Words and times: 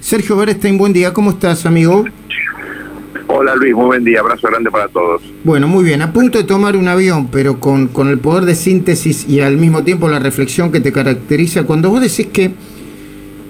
Sergio 0.00 0.36
Berestein, 0.36 0.78
buen 0.78 0.92
día, 0.92 1.12
¿cómo 1.12 1.30
estás, 1.30 1.66
amigo? 1.66 2.04
Hola 3.28 3.54
Luis, 3.54 3.74
muy 3.74 3.86
buen 3.86 4.04
día, 4.04 4.20
abrazo 4.20 4.48
grande 4.48 4.70
para 4.70 4.88
todos. 4.88 5.22
Bueno, 5.44 5.68
muy 5.68 5.84
bien, 5.84 6.02
a 6.02 6.12
punto 6.12 6.38
de 6.38 6.44
tomar 6.44 6.76
un 6.76 6.88
avión, 6.88 7.28
pero 7.28 7.60
con, 7.60 7.88
con 7.88 8.08
el 8.08 8.18
poder 8.18 8.44
de 8.44 8.54
síntesis 8.54 9.28
y 9.28 9.40
al 9.40 9.56
mismo 9.56 9.84
tiempo 9.84 10.08
la 10.08 10.18
reflexión 10.18 10.72
que 10.72 10.80
te 10.80 10.90
caracteriza, 10.90 11.64
cuando 11.64 11.90
vos 11.90 12.00
decís 12.00 12.26
que 12.32 12.52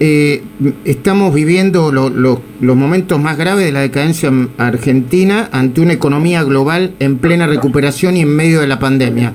eh, 0.01 0.43
estamos 0.85 1.35
viviendo 1.35 1.93
los 1.93 2.77
momentos 2.77 3.21
más 3.21 3.37
graves 3.37 3.65
de 3.65 3.73
la 3.73 3.81
decadencia 3.81 4.33
argentina 4.59 5.49
ante 5.53 5.81
una 5.81 5.93
economía 5.93 6.43
global 6.43 6.95
en 6.99 7.19
plena 7.19 7.47
recuperación 7.47 8.17
y 8.17 8.23
en 8.23 8.35
medio 8.35 8.61
de 8.61 8.67
la 8.67 8.79
pandemia. 8.79 9.35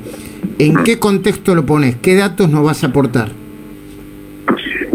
¿En 0.58 0.84
qué 0.84 1.00
contexto 1.00 1.56
lo 1.56 1.66
pones? 1.66 1.96
¿Qué 1.96 2.16
datos 2.16 2.50
nos 2.50 2.64
vas 2.64 2.84
a 2.84 2.88
aportar? 2.88 3.45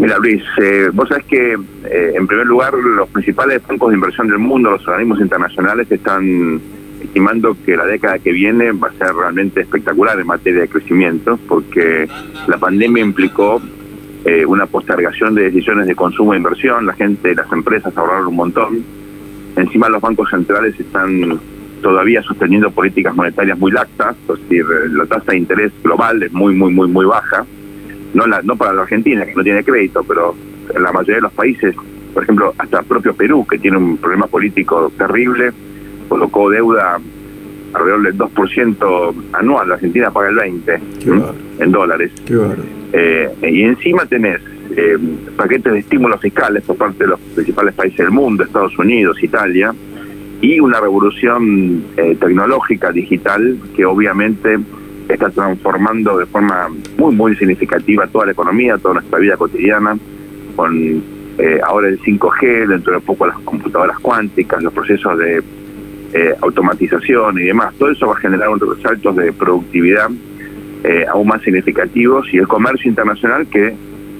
Mira, 0.01 0.17
Luis, 0.17 0.41
eh, 0.59 0.89
vos 0.91 1.07
sabés 1.07 1.25
que, 1.25 1.53
eh, 1.53 2.13
en 2.15 2.25
primer 2.25 2.47
lugar, 2.47 2.73
los 2.73 3.07
principales 3.09 3.61
bancos 3.67 3.89
de 3.89 3.95
inversión 3.97 4.27
del 4.27 4.39
mundo, 4.39 4.71
los 4.71 4.87
organismos 4.87 5.21
internacionales, 5.21 5.91
están 5.91 6.59
estimando 6.99 7.55
que 7.63 7.77
la 7.77 7.85
década 7.85 8.17
que 8.17 8.31
viene 8.31 8.71
va 8.71 8.87
a 8.87 8.93
ser 8.93 9.13
realmente 9.13 9.61
espectacular 9.61 10.19
en 10.19 10.25
materia 10.25 10.61
de 10.61 10.69
crecimiento, 10.69 11.37
porque 11.47 12.09
la 12.47 12.57
pandemia 12.57 13.03
implicó 13.03 13.61
eh, 14.25 14.43
una 14.43 14.65
postergación 14.65 15.35
de 15.35 15.43
decisiones 15.43 15.85
de 15.85 15.93
consumo 15.93 16.33
e 16.33 16.37
inversión, 16.37 16.87
la 16.87 16.93
gente, 16.93 17.35
las 17.35 17.51
empresas 17.51 17.95
ahorraron 17.95 18.29
un 18.29 18.35
montón. 18.35 18.83
Encima 19.55 19.87
los 19.87 20.01
bancos 20.01 20.31
centrales 20.31 20.79
están 20.79 21.39
todavía 21.83 22.23
sosteniendo 22.23 22.71
políticas 22.71 23.15
monetarias 23.15 23.59
muy 23.59 23.71
laxas, 23.71 24.15
es 24.27 24.41
decir, 24.41 24.65
la 24.93 25.05
tasa 25.05 25.33
de 25.33 25.37
interés 25.37 25.71
global 25.83 26.23
es 26.23 26.33
muy, 26.33 26.55
muy, 26.55 26.73
muy, 26.73 26.87
muy 26.87 27.05
baja. 27.05 27.45
No, 28.13 28.27
la, 28.27 28.41
no 28.41 28.55
para 28.55 28.73
la 28.73 28.81
Argentina, 28.81 29.25
que 29.25 29.33
no 29.35 29.43
tiene 29.43 29.63
crédito, 29.63 30.03
pero 30.03 30.35
en 30.73 30.83
la 30.83 30.91
mayoría 30.91 31.15
de 31.15 31.21
los 31.21 31.33
países, 31.33 31.75
por 32.13 32.23
ejemplo, 32.23 32.53
hasta 32.57 32.79
el 32.79 32.85
propio 32.85 33.13
Perú, 33.13 33.45
que 33.47 33.57
tiene 33.57 33.77
un 33.77 33.97
problema 33.97 34.27
político 34.27 34.91
terrible, 34.97 35.51
colocó 36.09 36.49
deuda 36.49 36.99
alrededor 37.73 38.03
del 38.03 38.17
2% 38.17 39.13
anual, 39.33 39.69
la 39.69 39.75
Argentina 39.75 40.11
paga 40.11 40.29
el 40.29 40.35
20% 40.35 41.33
en 41.59 41.71
dólares. 41.71 42.11
Eh, 42.93 43.29
y 43.43 43.61
encima 43.63 44.05
tenés 44.05 44.41
eh, 44.75 44.97
paquetes 45.37 45.71
de 45.71 45.79
estímulos 45.79 46.19
fiscales 46.19 46.63
por 46.63 46.75
parte 46.75 47.05
de 47.05 47.11
los 47.11 47.19
principales 47.33 47.73
países 47.73 47.99
del 47.99 48.11
mundo, 48.11 48.43
Estados 48.43 48.77
Unidos, 48.77 49.21
Italia, 49.23 49.73
y 50.41 50.59
una 50.59 50.79
revolución 50.79 51.83
eh, 51.97 52.17
tecnológica 52.19 52.91
digital 52.91 53.57
que 53.75 53.85
obviamente 53.85 54.57
está 55.13 55.29
transformando 55.29 56.17
de 56.17 56.25
forma 56.25 56.69
muy, 56.97 57.15
muy 57.15 57.35
significativa 57.35 58.07
toda 58.07 58.27
la 58.27 58.31
economía, 58.31 58.77
toda 58.77 58.95
nuestra 58.95 59.19
vida 59.19 59.37
cotidiana, 59.37 59.97
con 60.55 61.03
ahora 61.65 61.87
el 61.87 61.99
5G, 61.99 62.67
dentro 62.67 62.93
de 62.93 62.99
poco 62.99 63.25
las 63.25 63.39
computadoras 63.39 63.97
cuánticas, 63.99 64.61
los 64.61 64.71
procesos 64.73 65.17
de 65.17 65.41
automatización 66.41 67.39
y 67.39 67.43
demás. 67.43 67.73
Todo 67.79 67.91
eso 67.91 68.05
va 68.07 68.13
a 68.13 68.17
generar 68.17 68.49
unos 68.49 68.79
saltos 68.81 69.15
de 69.15 69.33
productividad 69.33 70.09
eh, 70.83 71.05
aún 71.07 71.27
más 71.27 71.43
significativos 71.43 72.25
y 72.33 72.37
el 72.39 72.47
comercio 72.47 72.89
internacional 72.89 73.45
que 73.45 73.71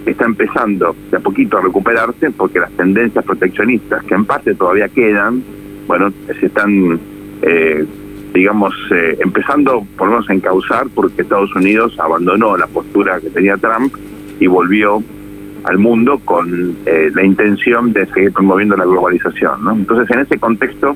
está 0.06 0.26
empezando 0.26 0.96
de 1.10 1.18
a 1.18 1.20
poquito 1.20 1.58
a 1.58 1.62
recuperarse 1.62 2.30
porque 2.30 2.60
las 2.60 2.70
tendencias 2.74 3.26
proteccionistas 3.26 4.04
que 4.04 4.14
en 4.14 4.26
parte 4.26 4.54
todavía 4.54 4.88
quedan, 4.88 5.42
bueno, 5.88 6.14
se 6.40 6.46
están, 6.46 7.00
eh, 7.42 7.84
digamos, 8.34 8.74
eh, 8.92 9.18
empezando 9.20 9.86
por 9.98 10.08
lo 10.08 10.14
menos 10.14 10.30
a 10.30 10.34
encauzar 10.34 10.88
porque 10.94 11.22
Estados 11.22 11.54
Unidos 11.56 11.98
abandonó 12.00 12.58
la 12.58 12.68
postura 12.68 13.20
que 13.20 13.30
tenía 13.30 13.58
Trump 13.58 13.94
y 14.40 14.48
volvió 14.48 15.04
al 15.64 15.78
mundo 15.78 16.20
con 16.26 16.76
la 16.86 17.24
intención 17.24 17.94
de 17.94 18.08
seguir 18.08 18.34
promoviendo 18.34 18.76
la 18.76 18.86
globalización. 18.86 19.64
¿no? 19.64 19.74
Entonces, 19.74 20.10
en 20.10 20.22
ese 20.22 20.40
contexto, 20.40 20.96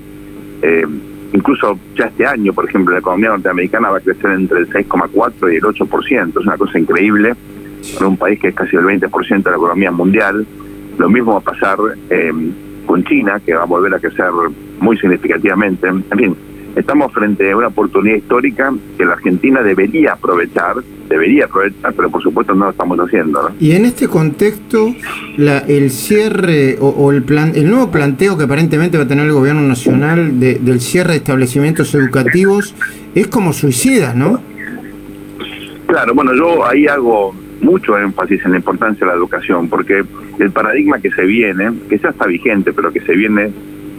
incluso 1.34 1.78
ya 1.96 2.06
este 2.06 2.26
año, 2.26 2.54
por 2.54 2.68
ejemplo, 2.68 2.94
la 2.94 3.00
economía 3.00 3.30
norteamericana 3.30 3.90
va 3.90 3.98
a 3.98 4.02
crecer 4.02 4.32
entre 4.32 4.60
el 4.60 4.70
6,4 4.70 5.54
y 5.54 5.58
el 5.58 5.64
8%, 5.64 6.30
es 6.30 6.36
una 6.38 6.58
cosa 6.58 6.80
increíble 6.80 7.36
para 7.94 8.08
un 8.08 8.18
país 8.18 8.40
que 8.40 8.48
es 8.50 8.56
casi 8.56 8.76
el 8.76 8.84
20% 8.84 9.44
de 9.44 9.50
la 9.50 9.58
economía 9.58 9.92
mundial. 9.92 10.46
Lo 10.98 11.10
mismo 11.10 11.34
va 11.34 11.40
a 11.40 11.42
pasar 11.42 11.78
eh, 12.10 12.32
con 12.86 13.04
China, 13.04 13.40
que 13.46 13.54
va 13.54 13.64
a 13.64 13.66
volver 13.66 13.94
a 13.94 14.00
crecer 14.00 14.32
muy 14.80 14.98
significativamente. 14.98 15.88
En 15.88 16.04
fin, 16.04 16.36
estamos 16.76 17.12
frente 17.14 17.52
a 17.52 17.58
una 17.58 17.68
oportunidad 17.68 18.18
histórica 18.18 18.74
que 18.98 19.06
la 19.06 19.14
Argentina 19.14 19.62
debería 19.62 20.14
aprovechar, 20.14 20.78
debería 21.08 21.46
aprovechar, 21.46 21.94
pero 21.94 22.10
por 22.10 22.22
supuesto 22.22 22.54
no 22.54 22.66
lo 22.66 22.72
estamos 22.72 23.00
haciendo. 23.00 23.52
Y 23.60 23.72
en 23.72 23.86
este 23.86 24.08
contexto, 24.08 24.94
la, 25.38 25.60
el 25.60 25.90
cierre 25.90 26.78
o, 26.80 27.12
el 27.12 27.24
plan, 27.24 27.54
el 27.56 27.70
nuevo 27.70 27.92
planteo 27.92 28.38
que 28.38 28.44
aparentemente 28.44 28.98
va 28.98 29.04
a 29.04 29.08
tener 29.08 29.26
el 29.26 29.34
gobierno 29.34 29.62
nacional 29.62 30.40
del 30.40 30.82
cierre 30.82 31.12
de 31.12 31.18
establecimientos 31.18 31.94
educativos 31.96 32.76
es 33.14 33.28
como 33.28 33.54
suicida, 33.54 34.14
¿no? 34.14 34.42
Claro, 35.88 36.14
bueno, 36.14 36.34
yo 36.36 36.66
ahí 36.66 36.88
hago 36.88 37.34
mucho 37.62 37.98
énfasis 37.98 38.44
en 38.44 38.52
la 38.52 38.58
importancia 38.58 39.06
de 39.06 39.12
la 39.12 39.18
educación, 39.18 39.70
porque 39.70 40.04
el 40.40 40.52
paradigma 40.52 41.00
que 41.00 41.12
se 41.12 41.24
viene, 41.24 41.72
que 41.90 41.98
ya 41.98 42.10
está 42.10 42.26
vigente, 42.26 42.74
pero 42.74 42.92
que 42.92 43.00
se 43.02 43.14
viene 43.14 43.52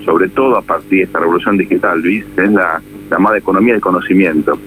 sobre 0.07 0.29
todo 0.29 0.57
a 0.57 0.63
partir 0.63 1.01
de 1.01 1.05
esta 1.05 1.19
revolución 1.19 1.59
digital, 1.59 2.01
Luis, 2.01 2.25
es 2.37 2.51
la 2.53 2.81
llamada 3.11 3.37
economía 3.37 3.75
del 3.75 3.83
conocimiento. 3.83 4.59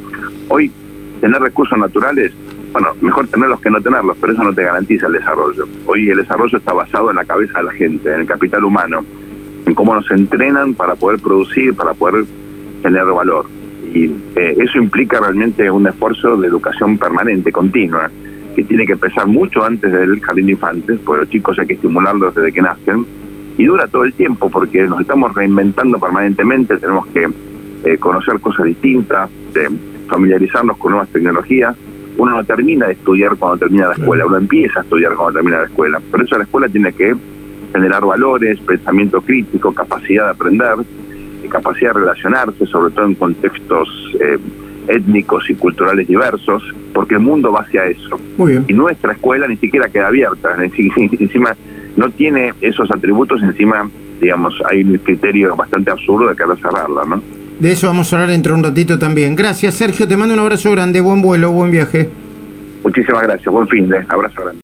Hoy, 0.49 0.69
tener 1.21 1.41
recursos 1.41 1.77
naturales, 1.79 2.33
bueno, 2.73 2.89
mejor 3.01 3.27
tenerlos 3.27 3.61
que 3.61 3.69
no 3.69 3.81
tenerlos, 3.81 4.17
pero 4.19 4.33
eso 4.33 4.43
no 4.43 4.53
te 4.53 4.63
garantiza 4.63 5.07
el 5.07 5.13
desarrollo. 5.13 5.65
Hoy 5.87 6.09
el 6.09 6.17
desarrollo 6.17 6.57
está 6.57 6.73
basado 6.73 7.09
en 7.09 7.15
la 7.15 7.25
cabeza 7.25 7.59
de 7.59 7.63
la 7.63 7.71
gente, 7.71 8.13
en 8.13 8.21
el 8.21 8.27
capital 8.27 8.65
humano, 8.65 9.03
en 9.65 9.73
cómo 9.73 9.95
nos 9.95 10.11
entrenan 10.11 10.73
para 10.73 10.95
poder 10.95 11.19
producir, 11.21 11.73
para 11.73 11.93
poder 11.93 12.25
tener 12.83 13.05
valor. 13.05 13.45
Y 13.93 14.05
eh, 14.35 14.55
eso 14.59 14.77
implica 14.77 15.19
realmente 15.19 15.71
un 15.71 15.87
esfuerzo 15.87 16.35
de 16.37 16.47
educación 16.47 16.97
permanente, 16.97 17.51
continua, 17.51 18.11
que 18.55 18.63
tiene 18.65 18.85
que 18.85 18.93
empezar 18.93 19.25
mucho 19.25 19.63
antes 19.63 19.91
del 19.91 20.19
jardín 20.19 20.47
de 20.47 20.51
infantes, 20.51 20.99
porque 21.03 21.21
los 21.21 21.29
chicos 21.29 21.57
hay 21.57 21.65
que 21.65 21.73
estimularlos 21.75 22.35
desde 22.35 22.51
que 22.51 22.61
nacen, 22.61 23.05
y 23.59 23.65
dura 23.65 23.87
todo 23.87 24.05
el 24.05 24.13
tiempo 24.13 24.49
porque 24.49 24.83
nos 24.83 25.01
estamos 25.01 25.35
reinventando 25.35 25.99
permanentemente, 25.99 26.77
tenemos 26.77 27.05
que 27.07 27.27
eh, 27.83 27.97
conocer 27.97 28.39
cosas 28.39 28.65
distintas, 28.65 29.29
familiarizarnos 30.07 30.77
con 30.77 30.93
nuevas 30.93 31.09
tecnologías. 31.09 31.75
Uno 32.17 32.37
no 32.37 32.43
termina 32.45 32.87
de 32.87 32.93
estudiar 32.93 33.35
cuando 33.35 33.57
termina 33.57 33.87
la 33.87 33.95
escuela, 33.95 34.25
uno 34.25 34.37
empieza 34.37 34.79
a 34.79 34.83
estudiar 34.83 35.13
cuando 35.15 35.39
termina 35.39 35.57
la 35.57 35.65
escuela. 35.65 35.99
Por 36.09 36.23
eso 36.23 36.37
la 36.37 36.45
escuela 36.45 36.69
tiene 36.69 36.93
que 36.93 37.13
generar 37.73 38.05
valores, 38.05 38.61
pensamiento 38.61 39.19
crítico, 39.19 39.73
capacidad 39.73 40.25
de 40.25 40.31
aprender, 40.31 40.75
capacidad 41.49 41.93
de 41.93 41.99
relacionarse, 41.99 42.65
sobre 42.65 42.93
todo 42.93 43.07
en 43.07 43.15
contextos 43.15 43.89
eh, 44.21 44.37
étnicos 44.87 45.49
y 45.49 45.55
culturales 45.55 46.07
diversos, 46.07 46.63
porque 46.93 47.15
el 47.15 47.19
mundo 47.19 47.51
va 47.51 47.59
hacia 47.59 47.87
eso. 47.87 48.17
Y 48.69 48.73
nuestra 48.73 49.11
escuela 49.11 49.49
ni 49.49 49.57
siquiera 49.57 49.89
queda 49.89 50.07
abierta, 50.07 50.55
encima 50.63 51.57
no 51.95 52.09
tiene 52.09 52.53
esos 52.61 52.89
atributos, 52.91 53.41
encima, 53.43 53.89
digamos, 54.21 54.53
hay 54.69 54.83
un 54.83 54.97
criterio 54.97 55.55
bastante 55.55 55.91
absurdo 55.91 56.29
de 56.29 56.35
querer 56.35 56.57
cerrarla, 56.57 57.03
¿no? 57.05 57.21
De 57.59 57.71
eso 57.73 57.87
vamos 57.87 58.11
a 58.11 58.15
hablar 58.15 58.29
dentro 58.29 58.53
de 58.53 58.59
un 58.59 58.63
ratito 58.63 58.97
también. 58.97 59.35
Gracias, 59.35 59.75
Sergio, 59.75 60.07
te 60.07 60.15
mando 60.15 60.33
un 60.33 60.39
abrazo 60.39 60.71
grande, 60.71 61.01
buen 61.01 61.21
vuelo, 61.21 61.51
buen 61.51 61.71
viaje. 61.71 62.09
Muchísimas 62.83 63.23
gracias, 63.23 63.53
buen 63.53 63.67
fin 63.67 63.89
de 63.89 63.97
abrazo 64.07 64.41
grande. 64.41 64.57